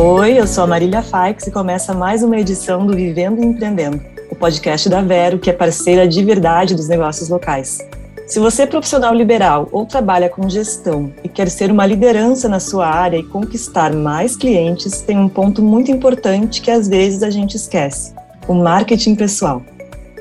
[0.00, 4.00] Oi, eu sou a Marília Faix e começa mais uma edição do Vivendo e Empreendendo,
[4.30, 7.80] o podcast da Vero, que é parceira de verdade dos negócios locais.
[8.24, 12.60] Se você é profissional liberal ou trabalha com gestão e quer ser uma liderança na
[12.60, 17.30] sua área e conquistar mais clientes, tem um ponto muito importante que às vezes a
[17.30, 18.14] gente esquece:
[18.46, 19.62] o marketing pessoal.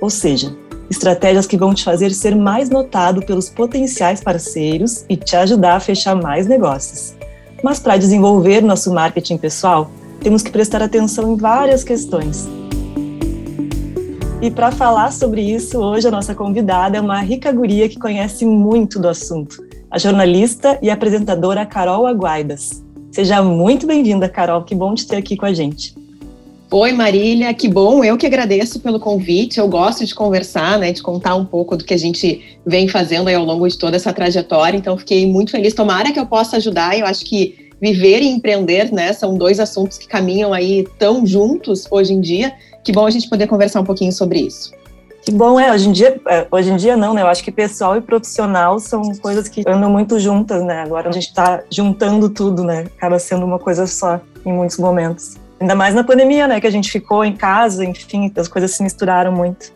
[0.02, 0.56] Ou seja,
[0.90, 5.80] estratégias que vão te fazer ser mais notado pelos potenciais parceiros e te ajudar a
[5.80, 7.17] fechar mais negócios.
[7.64, 9.90] Mas para desenvolver nosso marketing pessoal,
[10.20, 12.48] temos que prestar atenção em várias questões.
[14.42, 18.46] E para falar sobre isso, hoje a nossa convidada é uma rica guria que conhece
[18.46, 22.84] muito do assunto, a jornalista e apresentadora Carol Aguaidas.
[23.12, 25.96] Seja muito bem-vinda, Carol, que bom te ter aqui com a gente.
[26.70, 28.04] Oi, Marília, que bom.
[28.04, 29.58] Eu que agradeço pelo convite.
[29.58, 33.30] Eu gosto de conversar, né, de contar um pouco do que a gente vem fazendo
[33.30, 34.78] ao longo de toda essa trajetória.
[34.78, 35.74] Então, fiquei muito feliz.
[35.74, 37.00] Tomara que eu possa ajudar.
[37.00, 41.88] Eu acho que viver e empreender, né, são dois assuntos que caminham aí tão juntos
[41.90, 42.54] hoje em dia.
[42.84, 44.72] Que bom a gente poder conversar um pouquinho sobre isso.
[45.24, 45.72] Que bom, é.
[45.72, 47.22] Hoje em dia, é, hoje em dia não, né?
[47.22, 50.82] Eu acho que pessoal e profissional são coisas que andam muito juntas, né?
[50.82, 52.88] Agora a gente está juntando tudo, né?
[52.98, 55.47] Acaba sendo uma coisa só em muitos momentos.
[55.60, 56.62] Ainda mais na pandemia, né?
[56.62, 59.72] Que a gente ficou em casa, enfim, as coisas se misturaram muito.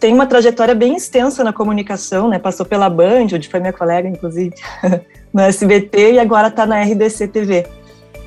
[0.00, 2.38] Tem uma trajetória bem extensa na comunicação, né?
[2.38, 4.54] Passou pela Band, onde foi minha colega, inclusive,
[5.32, 7.66] no SBT, e agora está na RDC TV.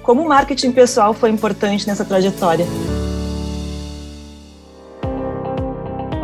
[0.03, 2.65] Como o marketing pessoal foi importante nessa trajetória?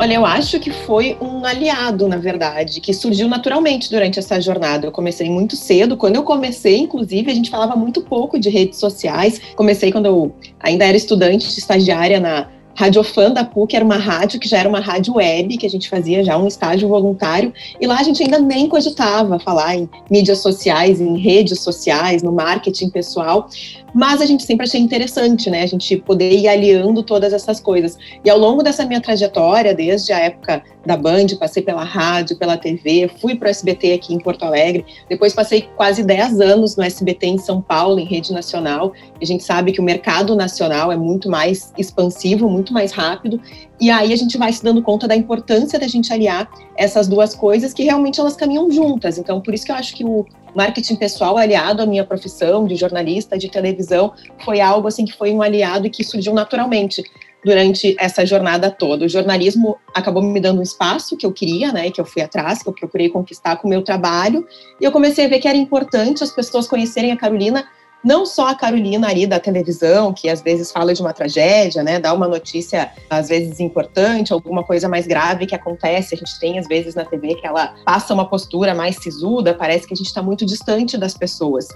[0.05, 4.85] Olha, eu acho que foi um aliado, na verdade, que surgiu naturalmente durante essa jornada.
[4.85, 5.97] Eu comecei muito cedo.
[5.97, 9.41] Quando eu comecei, inclusive, a gente falava muito pouco de redes sociais.
[9.55, 14.47] Comecei quando eu ainda era estudante, estagiária na Radiofã da PUC era uma rádio que
[14.47, 17.99] já era uma rádio web, que a gente fazia já um estágio voluntário, e lá
[17.99, 23.47] a gente ainda nem cogitava falar em mídias sociais, em redes sociais, no marketing pessoal,
[23.93, 27.97] mas a gente sempre achei interessante, né, a gente poder ir aliando todas essas coisas.
[28.23, 32.57] E ao longo dessa minha trajetória, desde a época da Band, passei pela rádio, pela
[32.57, 36.83] TV, fui para o SBT aqui em Porto Alegre, depois passei quase 10 anos no
[36.83, 38.93] SBT em São Paulo, em rede nacional.
[39.19, 43.41] A gente sabe que o mercado nacional é muito mais expansivo, muito mais rápido,
[43.79, 47.33] e aí a gente vai se dando conta da importância da gente aliar essas duas
[47.33, 49.17] coisas que realmente elas caminham juntas.
[49.17, 50.25] Então, por isso que eu acho que o
[50.55, 54.13] marketing pessoal aliado à minha profissão de jornalista de televisão
[54.43, 57.03] foi algo assim que foi um aliado e que surgiu naturalmente
[57.45, 59.05] durante essa jornada toda.
[59.05, 62.63] O jornalismo acabou me dando um espaço que eu queria, né, que eu fui atrás,
[62.63, 64.47] que eu procurei conquistar com o meu trabalho,
[64.81, 67.67] e eu comecei a ver que era importante as pessoas conhecerem a Carolina,
[68.03, 71.99] não só a Carolina ali da televisão, que às vezes fala de uma tragédia, né,
[71.99, 76.57] dá uma notícia às vezes importante, alguma coisa mais grave que acontece, a gente tem
[76.57, 80.07] às vezes na TV que ela passa uma postura mais sisuda, parece que a gente
[80.07, 81.67] está muito distante das pessoas.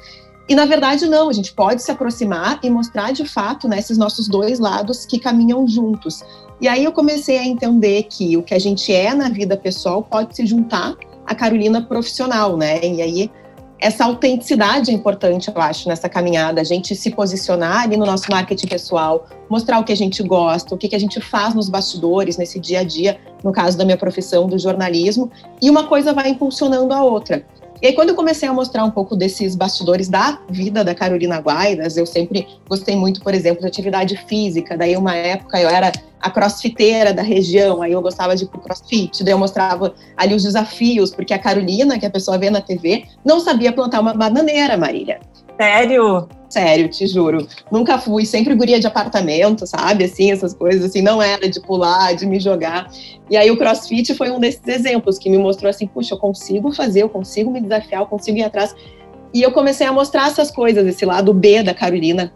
[0.49, 3.99] E na verdade não, a gente pode se aproximar e mostrar de fato né, esses
[3.99, 6.23] nossos dois lados que caminham juntos.
[6.59, 10.01] E aí eu comecei a entender que o que a gente é na vida pessoal
[10.01, 10.95] pode se juntar
[11.25, 12.83] à Carolina profissional, né?
[12.83, 13.31] E aí
[13.79, 18.29] essa autenticidade é importante, eu acho, nessa caminhada, a gente se posicionar ali no nosso
[18.29, 22.35] marketing pessoal, mostrar o que a gente gosta, o que, a gente faz nos bastidores,
[22.35, 26.29] nesse dia a dia, no caso da minha profissão do jornalismo, e uma coisa vai
[26.29, 27.45] impulsionando a outra.
[27.81, 31.39] E aí, quando eu comecei a mostrar um pouco desses bastidores da vida da Carolina
[31.39, 34.77] Guaidas, eu sempre gostei muito, por exemplo, de atividade física.
[34.77, 35.91] Daí, uma época, eu era
[36.21, 40.35] a crossfiteira da região, aí eu gostava de ir pro crossfit, daí eu mostrava ali
[40.35, 44.13] os desafios, porque a Carolina, que a pessoa vê na TV, não sabia plantar uma
[44.13, 45.19] bananeira, Marília.
[45.59, 46.27] Sério?
[46.49, 47.45] Sério, te juro.
[47.71, 50.05] Nunca fui, sempre guria de apartamento, sabe?
[50.05, 52.89] Assim, essas coisas, assim, não era de pular, de me jogar.
[53.29, 56.71] E aí o CrossFit foi um desses exemplos que me mostrou assim, puxa, eu consigo
[56.71, 58.73] fazer, eu consigo me desafiar, eu consigo ir atrás.
[59.31, 62.33] E eu comecei a mostrar essas coisas, esse lado B da Carolina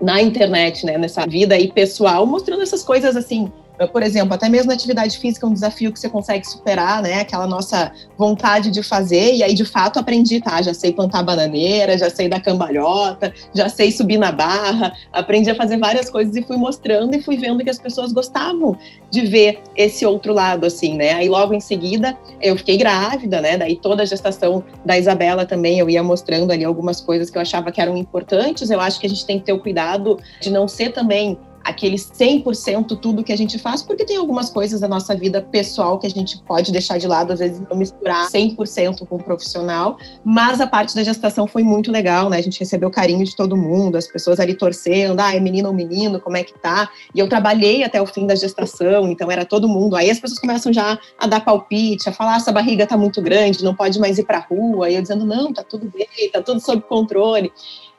[0.00, 3.50] na internet, né, nessa vida aí pessoal, mostrando essas coisas assim,
[3.92, 7.20] por exemplo, até mesmo na atividade física é um desafio que você consegue superar, né?
[7.20, 10.62] Aquela nossa vontade de fazer, e aí de fato aprendi, tá?
[10.62, 15.54] Já sei plantar bananeira, já sei dar cambalhota, já sei subir na barra, aprendi a
[15.54, 18.78] fazer várias coisas e fui mostrando e fui vendo que as pessoas gostavam
[19.10, 21.12] de ver esse outro lado, assim, né?
[21.12, 23.58] Aí logo em seguida eu fiquei grávida, né?
[23.58, 27.42] Daí toda a gestação da Isabela também eu ia mostrando ali algumas coisas que eu
[27.42, 28.70] achava que eram importantes.
[28.70, 31.96] Eu acho que a gente tem que ter o cuidado de não ser também aquele
[31.96, 36.06] 100% tudo que a gente faz, porque tem algumas coisas da nossa vida pessoal que
[36.06, 40.60] a gente pode deixar de lado, às vezes não misturar 100% com o profissional, mas
[40.60, 42.38] a parte da gestação foi muito legal, né?
[42.38, 45.74] A gente recebeu carinho de todo mundo, as pessoas ali torcendo, ah, é menino ou
[45.74, 46.88] menino, como é que tá?
[47.12, 49.96] E eu trabalhei até o fim da gestação, então era todo mundo.
[49.96, 53.64] Aí as pessoas começam já a dar palpite, a falar, essa barriga tá muito grande,
[53.64, 54.88] não pode mais ir pra rua.
[54.88, 57.52] E eu dizendo, não, tá tudo bem, tá tudo sob controle.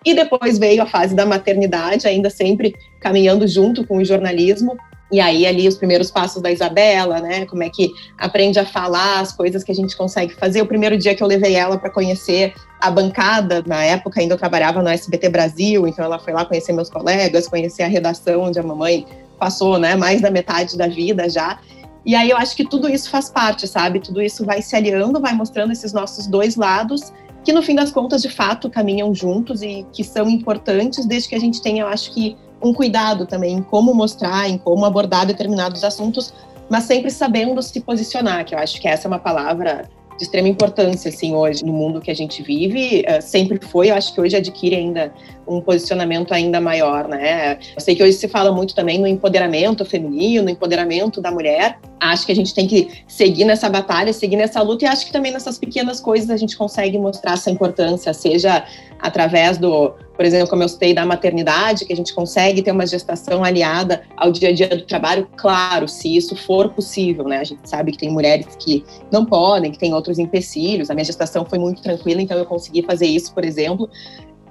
[0.06, 4.78] E depois veio a fase da maternidade, ainda sempre caminhando junto com o jornalismo.
[5.12, 7.46] E aí, ali, os primeiros passos da Isabela, né?
[7.46, 10.62] Como é que aprende a falar as coisas que a gente consegue fazer.
[10.62, 14.38] O primeiro dia que eu levei ela para conhecer a bancada, na época ainda eu
[14.38, 18.60] trabalhava no SBT Brasil, então ela foi lá conhecer meus colegas, conhecer a redação onde
[18.60, 19.06] a mamãe
[19.40, 19.96] passou, né?
[19.96, 21.60] Mais da metade da vida já.
[22.06, 24.00] E aí eu acho que tudo isso faz parte, sabe?
[24.00, 27.14] Tudo isso vai se aliando, vai mostrando esses nossos dois lados
[27.48, 31.36] que no fim das contas, de fato, caminham juntos e que são importantes, desde que
[31.36, 35.26] a gente tenha, eu acho que, um cuidado também em como mostrar, em como abordar
[35.26, 36.34] determinados assuntos,
[36.70, 40.48] mas sempre sabendo se posicionar, que eu acho que essa é uma palavra de extrema
[40.48, 44.20] importância, assim, hoje, no mundo que a gente vive, uh, sempre foi, eu acho que
[44.20, 45.14] hoje adquire ainda
[45.48, 47.58] um posicionamento ainda maior, né?
[47.76, 51.80] Eu sei que hoje se fala muito também no empoderamento feminino, no empoderamento da mulher.
[52.00, 55.12] Acho que a gente tem que seguir nessa batalha, seguir nessa luta e acho que
[55.12, 58.66] também nessas pequenas coisas a gente consegue mostrar essa importância, seja
[59.00, 62.88] através do, por exemplo, como eu citei, da maternidade, que a gente consegue ter uma
[62.88, 67.38] gestação aliada ao dia a dia do trabalho, claro, se isso for possível, né?
[67.38, 70.90] A gente sabe que tem mulheres que não podem, que têm outros empecilhos.
[70.90, 73.88] A minha gestação foi muito tranquila, então eu consegui fazer isso, por exemplo.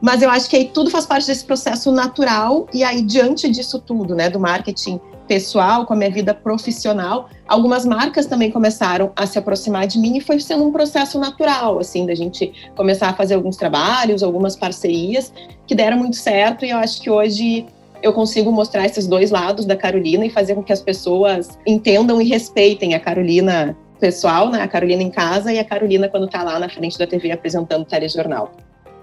[0.00, 3.78] Mas eu acho que aí tudo faz parte desse processo natural, e aí, diante disso
[3.78, 9.26] tudo, né, do marketing pessoal com a minha vida profissional, algumas marcas também começaram a
[9.26, 13.12] se aproximar de mim e foi sendo um processo natural, assim, da gente começar a
[13.12, 15.32] fazer alguns trabalhos, algumas parcerias
[15.66, 17.66] que deram muito certo, e eu acho que hoje
[18.02, 22.20] eu consigo mostrar esses dois lados da Carolina e fazer com que as pessoas entendam
[22.20, 26.42] e respeitem a Carolina pessoal, né, a Carolina em casa e a Carolina quando está
[26.42, 28.52] lá na frente da TV apresentando o telejornal.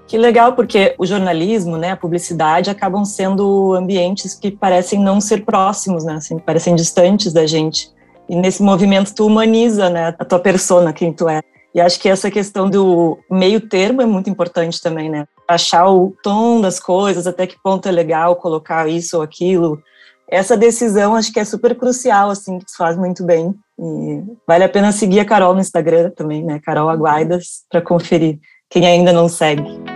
[0.08, 5.46] Que legal, porque o jornalismo, né, a publicidade acabam sendo ambientes que parecem não ser
[5.46, 7.90] próximos, né, assim, parecem distantes da gente.
[8.30, 11.42] E nesse movimento tu humaniza, né, a tua persona, quem tu é.
[11.74, 15.26] E acho que essa questão do meio termo é muito importante também, né?
[15.48, 19.82] Achar o tom das coisas, até que ponto é legal colocar isso ou aquilo.
[20.30, 23.56] Essa decisão acho que é super crucial, assim, que tu faz muito bem.
[23.80, 26.60] E vale a pena seguir a Carol no Instagram também, né?
[26.64, 28.40] Carol Aguaidas, para conferir
[28.70, 29.93] quem ainda não segue.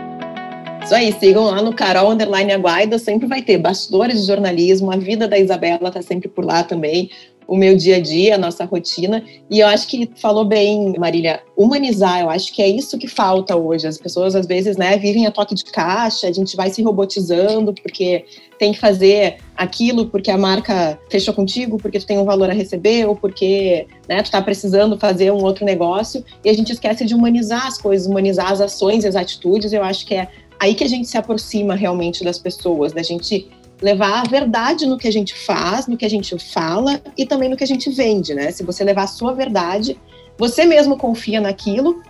[0.88, 4.96] Isso aí, sigam lá no Carol Underline Aguaida, sempre vai ter bastidores de jornalismo, a
[4.96, 7.10] vida da Isabela tá sempre por lá também,
[7.46, 9.22] o meu dia a dia, a nossa rotina.
[9.50, 13.54] E eu acho que falou bem, Marília, humanizar, eu acho que é isso que falta
[13.54, 13.86] hoje.
[13.86, 17.74] As pessoas, às vezes, né, vivem a toque de caixa, a gente vai se robotizando
[17.74, 18.24] porque
[18.58, 22.54] tem que fazer aquilo porque a marca fechou contigo, porque tu tem um valor a
[22.54, 27.04] receber, ou porque né, tu tá precisando fazer um outro negócio, e a gente esquece
[27.04, 29.74] de humanizar as coisas, humanizar as ações e as atitudes.
[29.74, 33.50] Eu acho que é aí que a gente se aproxima realmente das pessoas, da gente
[33.82, 37.50] levar a verdade no que a gente faz, no que a gente fala e também
[37.50, 38.52] no que a gente vende, né?
[38.52, 39.98] Se você levar a sua verdade,
[40.38, 42.02] você mesmo confia naquilo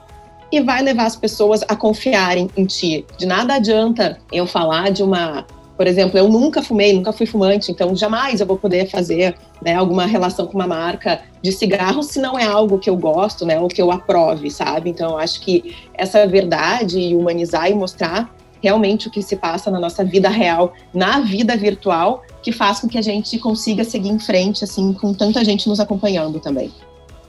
[0.51, 3.05] e vai levar as pessoas a confiarem em ti.
[3.17, 5.45] De nada adianta eu falar de uma,
[5.75, 9.75] por exemplo, eu nunca fumei, nunca fui fumante, então jamais eu vou poder fazer né,
[9.75, 13.59] alguma relação com uma marca de cigarro se não é algo que eu gosto, né,
[13.59, 14.89] ou que eu aprove, sabe?
[14.89, 19.69] Então eu acho que essa verdade e humanizar e mostrar realmente o que se passa
[19.69, 24.09] na nossa vida real, na vida virtual, que faz com que a gente consiga seguir
[24.09, 26.71] em frente, assim, com tanta gente nos acompanhando também.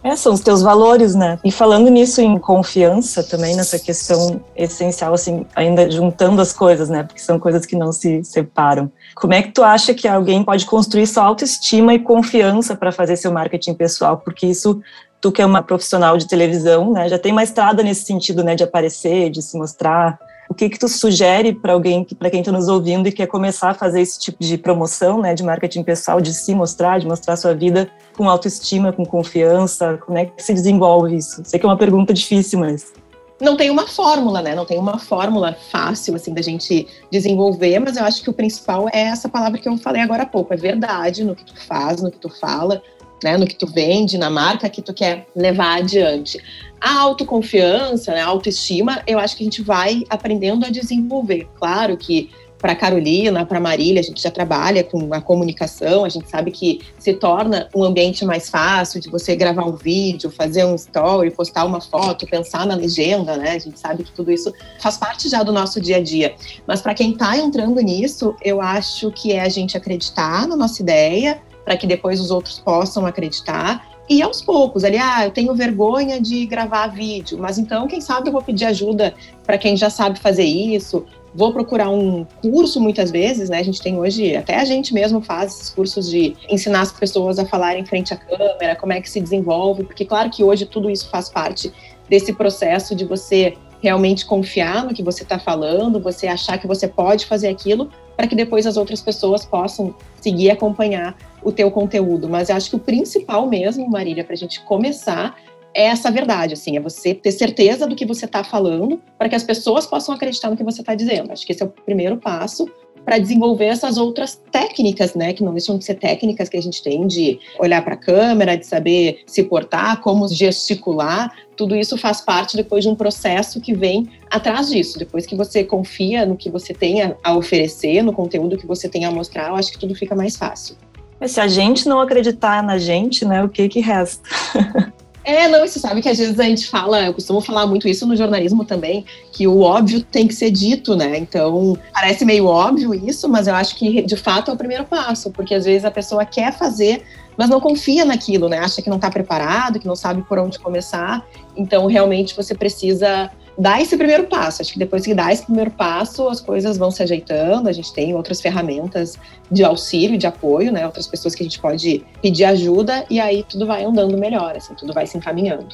[0.02, 1.38] É, são os teus valores, né?
[1.44, 7.02] E falando nisso em confiança também, nessa questão essencial, assim, ainda juntando as coisas, né?
[7.02, 8.90] Porque são coisas que não se separam.
[9.16, 13.16] Como é que tu acha que alguém pode construir sua autoestima e confiança para fazer
[13.16, 14.18] seu marketing pessoal?
[14.18, 14.80] Porque isso,
[15.20, 17.08] tu que é uma profissional de televisão, né?
[17.08, 18.54] Já tem uma estrada nesse sentido, né?
[18.54, 20.16] De aparecer, de se mostrar,
[20.48, 23.70] o que que tu sugere para alguém, para quem está nos ouvindo e quer começar
[23.70, 27.36] a fazer esse tipo de promoção, né, de marketing pessoal, de se mostrar, de mostrar
[27.36, 29.98] sua vida com autoestima, com confiança?
[30.04, 31.42] Como é que se desenvolve isso?
[31.44, 32.92] Sei que é uma pergunta difícil, mas
[33.40, 34.54] não tem uma fórmula, né?
[34.54, 38.88] Não tem uma fórmula fácil assim da gente desenvolver, mas eu acho que o principal
[38.92, 42.02] é essa palavra que eu falei agora há pouco, é verdade no que tu faz,
[42.02, 42.82] no que tu fala,
[43.22, 46.38] né, no que tu vende, na marca que tu quer levar adiante.
[46.80, 51.48] A autoconfiança, né, a autoestima, eu acho que a gente vai aprendendo a desenvolver.
[51.58, 56.28] Claro que para Carolina, para Marília, a gente já trabalha com a comunicação, a gente
[56.28, 60.74] sabe que se torna um ambiente mais fácil de você gravar um vídeo, fazer um
[60.74, 63.52] story, postar uma foto, pensar na legenda, né?
[63.52, 66.34] A gente sabe que tudo isso faz parte já do nosso dia a dia.
[66.66, 70.82] Mas para quem está entrando nisso, eu acho que é a gente acreditar na nossa
[70.82, 73.86] ideia, para que depois os outros possam acreditar.
[74.08, 78.30] E aos poucos, ali, ah, eu tenho vergonha de gravar vídeo, mas então, quem sabe
[78.30, 79.12] eu vou pedir ajuda
[79.44, 83.58] para quem já sabe fazer isso, vou procurar um curso muitas vezes, né?
[83.58, 87.38] A gente tem hoje, até a gente mesmo faz esses cursos de ensinar as pessoas
[87.38, 90.88] a falarem frente à câmera, como é que se desenvolve, porque claro que hoje tudo
[90.88, 91.70] isso faz parte
[92.08, 96.88] desse processo de você realmente confiar no que você está falando, você achar que você
[96.88, 101.70] pode fazer aquilo, para que depois as outras pessoas possam seguir e acompanhar o teu
[101.70, 102.28] conteúdo.
[102.28, 105.36] Mas eu acho que o principal mesmo, Marília, para a gente começar
[105.72, 109.36] é essa verdade, assim, é você ter certeza do que você está falando para que
[109.36, 111.30] as pessoas possam acreditar no que você está dizendo.
[111.30, 112.68] Acho que esse é o primeiro passo
[113.08, 116.82] para desenvolver essas outras técnicas, né, que não deixam de ser técnicas que a gente
[116.82, 122.20] tem de olhar para a câmera, de saber se portar, como gesticular, tudo isso faz
[122.20, 124.98] parte depois de um processo que vem atrás disso.
[124.98, 129.06] Depois que você confia no que você tem a oferecer, no conteúdo que você tem
[129.06, 130.76] a mostrar, eu acho que tudo fica mais fácil.
[131.18, 134.28] Mas se a gente não acreditar na gente, né, o que que resta?
[135.28, 138.06] É, não, você sabe que às vezes a gente fala, eu costumo falar muito isso
[138.06, 141.18] no jornalismo também, que o óbvio tem que ser dito, né?
[141.18, 145.30] Então, parece meio óbvio isso, mas eu acho que de fato é o primeiro passo,
[145.30, 147.02] porque às vezes a pessoa quer fazer,
[147.36, 148.60] mas não confia naquilo, né?
[148.60, 151.22] Acha que não está preparado, que não sabe por onde começar.
[151.54, 154.62] Então, realmente você precisa dá esse primeiro passo.
[154.62, 157.68] Acho que depois que dá esse primeiro passo, as coisas vão se ajeitando.
[157.68, 159.18] A gente tem outras ferramentas
[159.50, 160.86] de auxílio, de apoio, né?
[160.86, 164.74] Outras pessoas que a gente pode pedir ajuda e aí tudo vai andando melhor, assim,
[164.74, 165.66] tudo vai se encaminhando.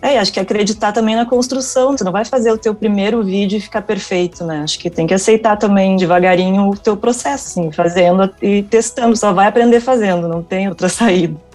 [0.00, 1.96] É, acho que acreditar também na construção.
[1.96, 4.60] Você não vai fazer o teu primeiro vídeo e ficar perfeito, né?
[4.62, 9.16] Acho que tem que aceitar também devagarinho o teu processo, assim, fazendo e testando.
[9.16, 11.45] Só vai aprender fazendo, não tem outra saída.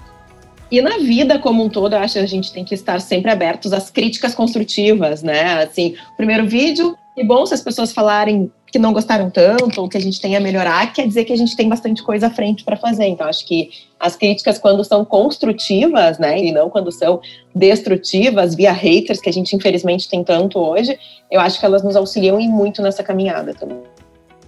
[0.71, 3.29] E na vida como um todo, eu acho que a gente tem que estar sempre
[3.29, 5.63] abertos às críticas construtivas, né?
[5.63, 9.97] Assim, primeiro vídeo, e bom se as pessoas falarem que não gostaram tanto ou que
[9.97, 12.63] a gente tem a melhorar, quer dizer que a gente tem bastante coisa à frente
[12.63, 13.05] para fazer.
[13.05, 17.19] Então, acho que as críticas, quando são construtivas, né, e não quando são
[17.53, 20.97] destrutivas, via haters, que a gente infelizmente tem tanto hoje,
[21.29, 23.81] eu acho que elas nos auxiliam e muito nessa caminhada também.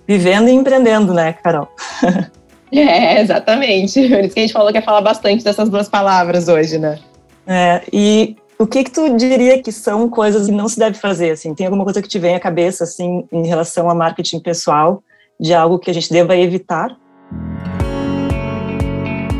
[0.08, 1.68] Vivendo e empreendendo, né, Carol?
[2.84, 4.08] É, exatamente.
[4.08, 6.98] Por isso que a gente falou que ia falar bastante dessas duas palavras hoje, né?
[7.46, 11.32] É, e o que que tu diria que são coisas que não se deve fazer,
[11.32, 11.54] assim?
[11.54, 15.04] Tem alguma coisa que te vem à cabeça, assim, em relação a marketing pessoal,
[15.40, 16.98] de algo que a gente deva evitar?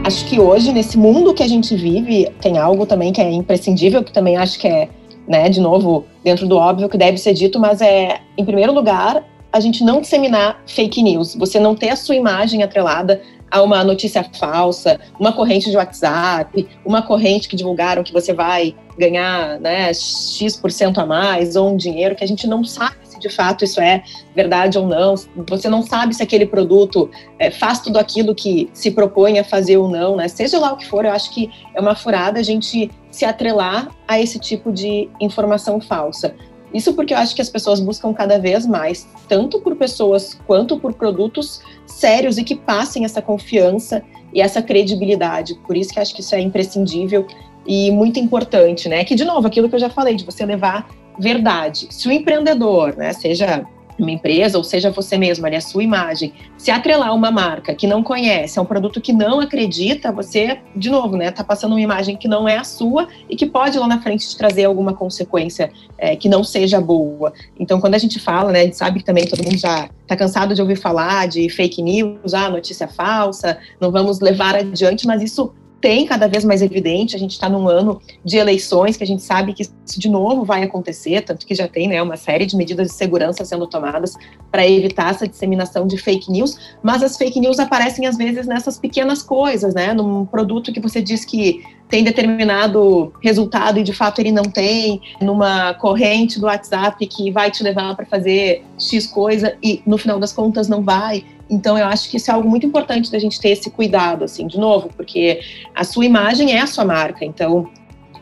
[0.06, 4.04] Acho que hoje, nesse mundo que a gente vive, tem algo também que é imprescindível,
[4.04, 4.90] que também acho que é,
[5.28, 9.24] né, de novo, dentro do óbvio que deve ser dito, mas é, em primeiro lugar,
[9.54, 13.84] a gente não disseminar fake news, você não ter a sua imagem atrelada a uma
[13.84, 19.94] notícia falsa, uma corrente de WhatsApp, uma corrente que divulgaram que você vai ganhar né,
[19.94, 23.80] X% a mais ou um dinheiro que a gente não sabe se de fato isso
[23.80, 24.04] é
[24.36, 25.14] verdade ou não.
[25.48, 29.78] Você não sabe se aquele produto é, faz tudo aquilo que se propõe a fazer
[29.78, 30.28] ou não, né?
[30.28, 33.88] Seja lá o que for, eu acho que é uma furada a gente se atrelar
[34.08, 36.36] a esse tipo de informação falsa.
[36.74, 40.80] Isso porque eu acho que as pessoas buscam cada vez mais, tanto por pessoas quanto
[40.80, 44.02] por produtos sérios e que passem essa confiança
[44.34, 45.56] e essa credibilidade.
[45.68, 47.28] Por isso que acho que isso é imprescindível
[47.66, 49.04] e muito importante, né?
[49.04, 50.90] Que de novo, aquilo que eu já falei de você levar
[51.20, 51.88] verdade.
[51.92, 53.66] Se o empreendedor, né, seja
[53.98, 57.86] uma empresa, ou seja você mesmo, ali, a sua imagem, se atrelar uma marca que
[57.86, 61.82] não conhece, é um produto que não acredita, você, de novo, né, tá passando uma
[61.82, 64.94] imagem que não é a sua e que pode lá na frente te trazer alguma
[64.94, 67.34] consequência é, que não seja boa.
[67.60, 70.16] Então, quando a gente fala, né, a gente sabe que também todo mundo já tá
[70.16, 75.22] cansado de ouvir falar de fake news, ah, notícia falsa, não vamos levar adiante, mas
[75.22, 77.14] isso tem cada vez mais evidente.
[77.14, 80.46] A gente está num ano de eleições que a gente sabe que isso de novo
[80.46, 84.16] vai acontecer, tanto que já tem né, uma série de medidas de segurança sendo tomadas
[84.50, 86.58] para evitar essa disseminação de fake news.
[86.82, 89.94] Mas as fake news aparecem às vezes nessas pequenas coisas, né?
[89.94, 91.62] Num produto que você diz que
[91.94, 97.52] tem determinado resultado e de fato ele não tem, numa corrente do WhatsApp que vai
[97.52, 101.24] te levar para fazer X coisa e no final das contas não vai.
[101.48, 104.48] Então, eu acho que isso é algo muito importante da gente ter esse cuidado, assim,
[104.48, 105.42] de novo, porque
[105.76, 107.24] a sua imagem é a sua marca.
[107.24, 107.70] Então,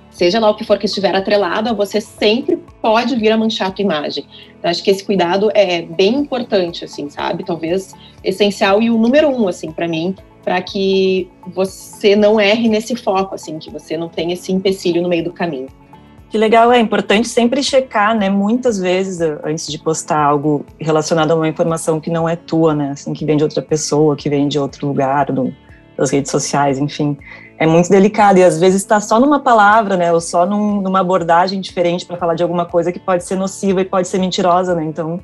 [0.10, 3.72] seja lá o que for que estiver atrelado, você sempre pode vir a manchar a
[3.72, 4.26] tua imagem.
[4.60, 7.46] Então, acho que esse cuidado é bem importante, assim, sabe?
[7.46, 10.14] Talvez essencial e o número um, assim, para mim,
[10.44, 15.10] para que você não erre nesse foco, assim, que você não tenha esse empecilho no
[15.10, 15.68] meio do caminho.
[16.32, 21.36] Que legal, é importante sempre checar, né, muitas vezes antes de postar algo relacionado a
[21.36, 24.48] uma informação que não é tua, né, assim, que vem de outra pessoa, que vem
[24.48, 25.54] de outro lugar, do,
[25.98, 27.18] das redes sociais, enfim.
[27.58, 31.02] É muito delicado e às vezes está só numa palavra, né, ou só num, numa
[31.02, 34.74] abordagem diferente para falar de alguma coisa que pode ser nociva e pode ser mentirosa,
[34.74, 35.20] né, então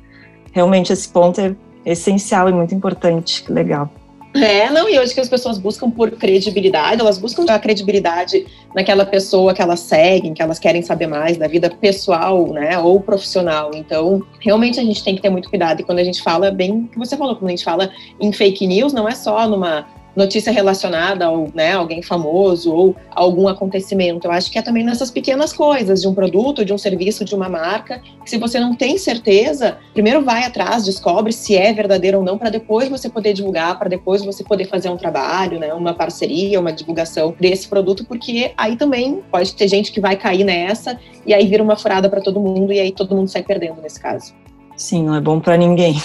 [0.52, 1.56] realmente esse ponto é
[1.86, 3.90] essencial e muito importante, que legal.
[4.34, 9.06] É, não, e hoje que as pessoas buscam por credibilidade, elas buscam a credibilidade naquela
[9.06, 13.70] pessoa que elas seguem, que elas querem saber mais da vida pessoal, né, ou profissional.
[13.74, 15.80] Então, realmente a gente tem que ter muito cuidado.
[15.80, 18.66] E quando a gente fala, bem que você falou, quando a gente fala em fake
[18.66, 19.86] news, não é só numa
[20.18, 24.26] notícia relacionada ao, né, alguém famoso ou algum acontecimento.
[24.26, 27.34] Eu acho que é também nessas pequenas coisas de um produto, de um serviço, de
[27.34, 32.18] uma marca, que se você não tem certeza, primeiro vai atrás, descobre se é verdadeiro
[32.18, 35.72] ou não, para depois você poder divulgar, para depois você poder fazer um trabalho, né,
[35.72, 40.44] uma parceria, uma divulgação desse produto, porque aí também pode ter gente que vai cair
[40.44, 43.80] nessa e aí vira uma furada para todo mundo e aí todo mundo sai perdendo
[43.80, 44.34] nesse caso.
[44.76, 45.96] Sim, não é bom para ninguém.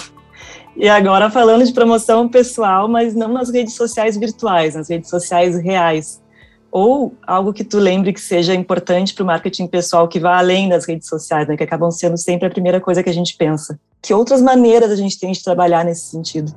[0.76, 5.56] E agora falando de promoção pessoal, mas não nas redes sociais virtuais, nas redes sociais
[5.56, 6.20] reais.
[6.70, 10.68] Ou algo que tu lembre que seja importante para o marketing pessoal, que vá além
[10.68, 13.78] das redes sociais, né, que acabam sendo sempre a primeira coisa que a gente pensa.
[14.02, 16.52] Que outras maneiras a gente tem de trabalhar nesse sentido?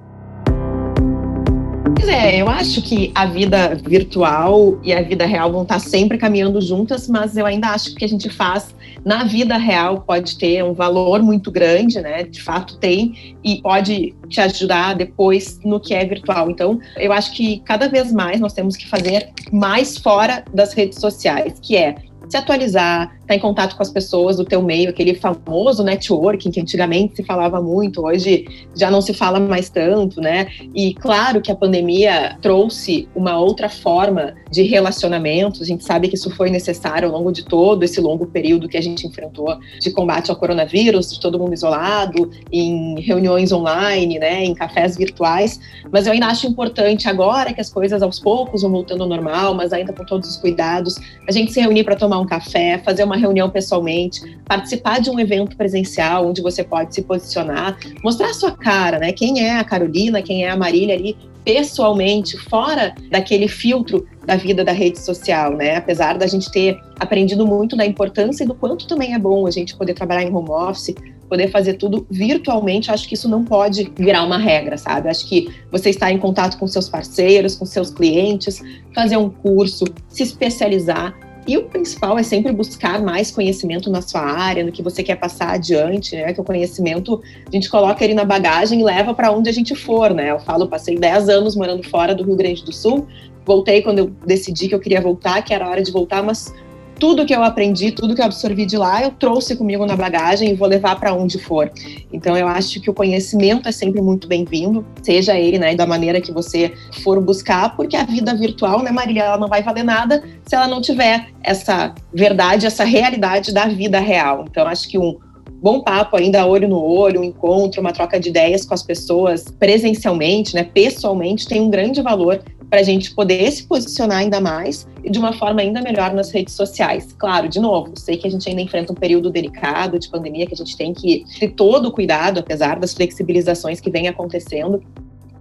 [2.08, 6.18] Pois é, eu acho que a vida virtual e a vida real vão estar sempre
[6.18, 8.74] caminhando juntas, mas eu ainda acho que o que a gente faz
[9.04, 12.24] na vida real pode ter um valor muito grande, né?
[12.24, 16.50] De fato tem, e pode te ajudar depois no que é virtual.
[16.50, 21.02] Então, eu acho que cada vez mais nós temos que fazer mais fora das redes
[21.02, 21.96] sociais, que é
[22.30, 26.50] se atualizar, estar tá em contato com as pessoas do teu meio, aquele famoso networking
[26.50, 30.48] que antigamente se falava muito, hoje já não se fala mais tanto, né?
[30.74, 36.16] E claro que a pandemia trouxe uma outra forma de relacionamento, a gente sabe que
[36.16, 39.92] isso foi necessário ao longo de todo esse longo período que a gente enfrentou de
[39.92, 45.60] combate ao coronavírus, de todo mundo isolado, em reuniões online, né, em cafés virtuais,
[45.92, 49.54] mas eu ainda acho importante agora que as coisas aos poucos vão voltando ao normal,
[49.54, 50.96] mas ainda com todos os cuidados,
[51.28, 55.20] a gente se reunir para tomar um café, fazer uma reunião pessoalmente, participar de um
[55.20, 59.12] evento presencial onde você pode se posicionar, mostrar a sua cara, né?
[59.12, 64.66] Quem é a Carolina, quem é a Marília ali pessoalmente, fora daquele filtro da vida
[64.66, 65.78] da rede social, né?
[65.78, 69.52] Apesar da gente ter aprendido muito da importância e do quanto também é bom a
[69.52, 70.94] gente poder trabalhar em home office,
[71.30, 75.10] poder fazer tudo virtualmente, acho que isso não pode virar uma regra, sabe?
[75.10, 78.62] Acho que você estar em contato com seus parceiros, com seus clientes,
[78.94, 81.16] fazer um curso, se especializar,
[81.48, 85.16] e o principal é sempre buscar mais conhecimento na sua área, no que você quer
[85.16, 86.34] passar adiante, né?
[86.34, 89.74] Que o conhecimento a gente coloca ele na bagagem e leva para onde a gente
[89.74, 90.32] for, né?
[90.32, 93.08] Eu falo, passei 10 anos morando fora do Rio Grande do Sul,
[93.46, 96.54] voltei quando eu decidi que eu queria voltar, que era hora de voltar, mas
[97.00, 100.52] tudo que eu aprendi, tudo que eu absorvi de lá, eu trouxe comigo na bagagem
[100.52, 101.72] e vou levar para onde for.
[102.12, 106.20] Então eu acho que o conhecimento é sempre muito bem-vindo, seja ele, né, da maneira
[106.20, 110.24] que você for buscar, porque a vida virtual, né, Maria, ela não vai valer nada
[110.46, 114.46] se ela não tiver essa verdade, essa realidade da vida real.
[114.50, 115.18] Então acho que um
[115.62, 119.46] bom papo ainda olho no olho, um encontro, uma troca de ideias com as pessoas
[119.60, 124.88] presencialmente, né, pessoalmente, tem um grande valor para a gente poder se posicionar ainda mais
[125.04, 127.14] e de uma forma ainda melhor nas redes sociais.
[127.18, 130.54] Claro, de novo, sei que a gente ainda enfrenta um período delicado de pandemia, que
[130.54, 134.84] a gente tem que ter todo o cuidado, apesar das flexibilizações que vem acontecendo,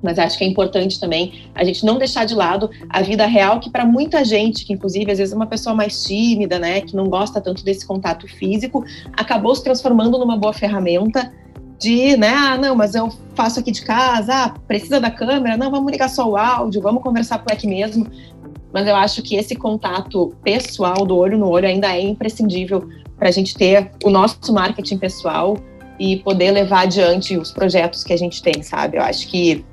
[0.02, 3.58] mas acho que é importante também a gente não deixar de lado a vida real,
[3.58, 6.94] que para muita gente, que inclusive às vezes é uma pessoa mais tímida, né, que
[6.94, 8.84] não gosta tanto desse contato físico,
[9.14, 11.32] acabou se transformando numa boa ferramenta
[11.78, 15.70] de, né, ah, não, mas eu faço aqui de casa, ah, precisa da câmera, não,
[15.70, 18.06] vamos ligar só o áudio, vamos conversar por aqui mesmo.
[18.72, 23.28] Mas eu acho que esse contato pessoal, do olho no olho, ainda é imprescindível para
[23.28, 25.56] a gente ter o nosso marketing pessoal
[25.98, 28.98] e poder levar adiante os projetos que a gente tem, sabe?
[28.98, 29.64] Eu acho que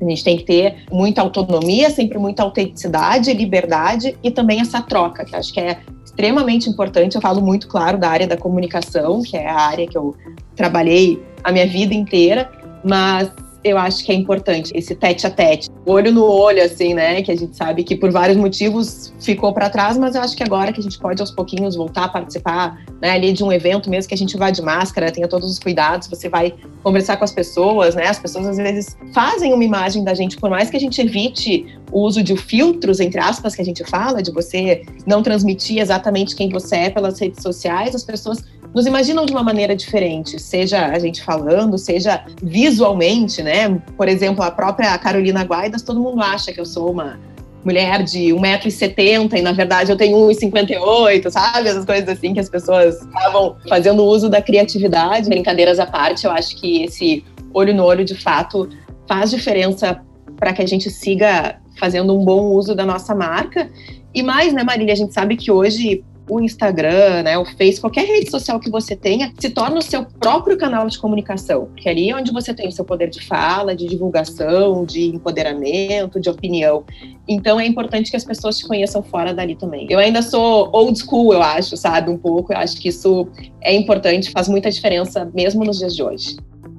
[0.00, 5.24] a gente tem que ter muita autonomia, sempre muita autenticidade, liberdade e também essa troca,
[5.24, 7.16] que acho que é extremamente importante.
[7.16, 10.14] Eu falo muito, claro, da área da comunicação, que é a área que eu
[10.56, 12.50] trabalhei a minha vida inteira,
[12.84, 13.30] mas
[13.64, 17.22] eu acho que é importante esse tete a tete, olho no olho, assim, né?
[17.22, 20.42] Que a gente sabe que por vários motivos ficou para trás, mas eu acho que
[20.42, 23.90] agora que a gente pode aos pouquinhos voltar a participar né, ali de um evento,
[23.90, 27.24] mesmo que a gente vá de máscara, tenha todos os cuidados, você vai conversar com
[27.24, 28.06] as pessoas, né?
[28.06, 31.66] As pessoas às vezes fazem uma imagem da gente, por mais que a gente evite
[31.90, 36.36] o uso de filtros, entre aspas, que a gente fala, de você não transmitir exatamente
[36.36, 40.86] quem você é pelas redes sociais, as pessoas nos imaginam de uma maneira diferente, seja
[40.86, 43.80] a gente falando, seja visualmente, né?
[43.96, 47.18] Por exemplo, a própria Carolina Guaidas, todo mundo acha que eu sou uma
[47.64, 51.68] mulher de 1,70m e na verdade eu tenho 1,58m, sabe?
[51.68, 55.28] Essas coisas assim que as pessoas estavam fazendo uso da criatividade.
[55.28, 58.68] Brincadeiras à parte, eu acho que esse olho no olho de fato
[59.06, 60.00] faz diferença
[60.36, 63.70] para que a gente siga fazendo um bom uso da nossa marca.
[64.14, 68.06] E mais, né, Marília, a gente sabe que hoje o Instagram, né, o Face, qualquer
[68.06, 72.10] rede social que você tenha, se torna o seu próprio canal de comunicação, porque ali
[72.10, 76.84] é onde você tem o seu poder de fala, de divulgação, de empoderamento, de opinião.
[77.26, 79.86] Então é importante que as pessoas te conheçam fora dali também.
[79.90, 82.52] Eu ainda sou old school, eu acho, sabe, um pouco.
[82.52, 83.28] Eu acho que isso
[83.60, 86.36] é importante, faz muita diferença mesmo nos dias de hoje.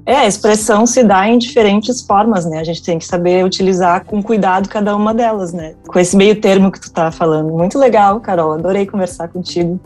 [0.10, 2.58] É, a expressão se dá em diferentes formas, né?
[2.58, 5.76] A gente tem que saber utilizar com cuidado cada uma delas, né?
[5.88, 7.54] Com esse meio termo que tu tá falando.
[7.54, 8.54] Muito legal, Carol.
[8.54, 9.80] Adorei conversar contigo.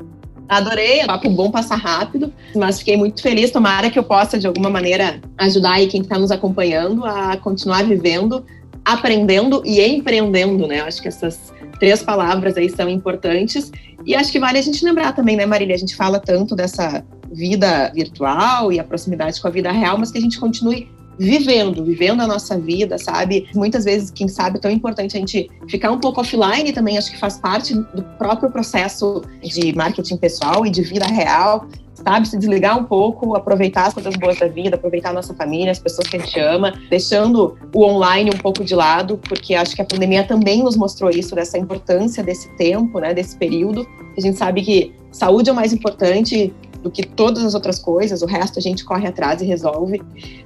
[0.48, 3.52] Adorei, é papo bom passar rápido, mas fiquei muito feliz.
[3.52, 7.84] Tomara que eu possa, de alguma maneira, ajudar aí quem está nos acompanhando a continuar
[7.84, 8.46] vivendo,
[8.86, 10.80] aprendendo e empreendendo, né?
[10.80, 13.74] Acho que essas três palavras aí são importantes.
[14.06, 15.76] E acho que vale a gente lembrar também, né, Marília?
[15.76, 20.12] A gente fala tanto dessa vida virtual e a proximidade com a vida real, mas
[20.12, 23.48] que a gente continue vivendo, vivendo a nossa vida, sabe?
[23.54, 27.12] Muitas vezes, quem sabe, é tão importante a gente ficar um pouco offline também, acho
[27.12, 32.28] que faz parte do próprio processo de marketing pessoal e de vida real, sabe?
[32.28, 35.80] Se desligar um pouco, aproveitar as coisas boas da vida, aproveitar a nossa família, as
[35.80, 39.82] pessoas que a gente ama, deixando o online um pouco de lado, porque acho que
[39.82, 43.88] a pandemia também nos mostrou isso, dessa importância desse tempo, né, desse período.
[44.18, 48.22] A gente sabe que saúde é o mais importante, do que todas as outras coisas,
[48.22, 50.02] o resto a gente corre atrás e resolve.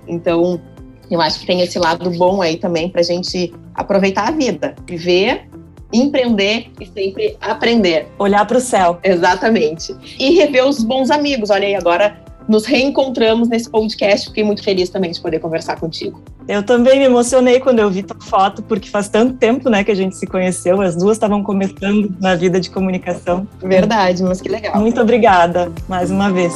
[0.08, 0.62] Então,
[1.10, 4.76] eu acho que tem esse lado bom aí também para a gente aproveitar a vida,
[4.86, 5.50] viver,
[5.92, 8.08] empreender e sempre aprender.
[8.20, 9.00] Olhar para o céu.
[9.04, 9.96] Exatamente.
[10.20, 11.50] E rever os bons amigos.
[11.50, 14.28] Olha aí, agora nos reencontramos nesse podcast.
[14.28, 16.22] Fiquei muito feliz também de poder conversar contigo.
[16.48, 19.92] Eu também me emocionei quando eu vi tua foto, porque faz tanto tempo né, que
[19.92, 23.48] a gente se conheceu, as duas estavam começando na vida de comunicação.
[23.62, 24.80] Verdade, mas que legal.
[24.80, 26.54] Muito obrigada mais uma vez.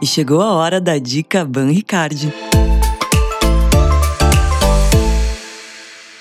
[0.00, 2.32] E chegou a hora da dica Ban Ricard.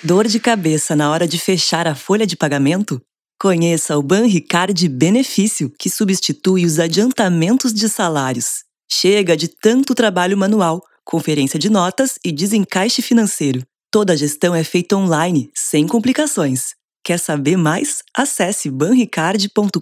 [0.04, 3.00] Dor de cabeça na hora de fechar a folha de pagamento?
[3.42, 8.64] Conheça o Banricard Benefício, que substitui os adiantamentos de salários.
[8.88, 13.64] Chega de tanto trabalho manual, conferência de notas e desencaixe financeiro.
[13.90, 16.76] Toda a gestão é feita online, sem complicações.
[17.04, 18.04] Quer saber mais?
[18.16, 19.82] Acesse banricard.com.br.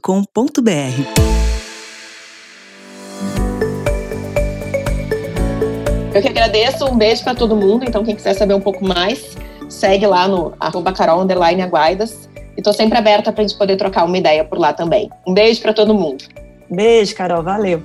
[6.15, 7.83] Eu que agradeço, um beijo para todo mundo.
[7.85, 9.35] Então, quem quiser saber um pouco mais,
[9.67, 12.28] segue lá no arroba Carol Aguaidas
[12.59, 15.09] e sempre aberta para a gente poder trocar uma ideia por lá também.
[15.25, 16.23] Um beijo para todo mundo.
[16.69, 17.81] Beijo, Carol, valeu.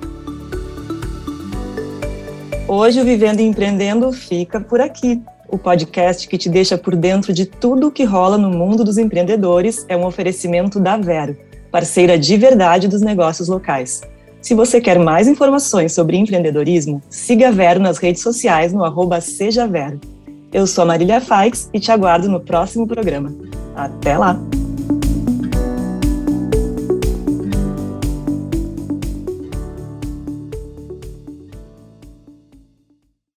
[2.67, 5.21] Hoje o Vivendo e Empreendendo fica por aqui.
[5.47, 8.97] O podcast que te deixa por dentro de tudo o que rola no mundo dos
[8.97, 11.37] empreendedores é um oferecimento da Vero,
[11.71, 14.01] parceira de verdade dos negócios locais.
[14.41, 19.21] Se você quer mais informações sobre empreendedorismo, siga a Vero nas redes sociais no arroba
[19.21, 19.99] Seja Vero.
[20.51, 23.33] Eu sou a Marília Faix e te aguardo no próximo programa.
[23.75, 24.39] Até lá!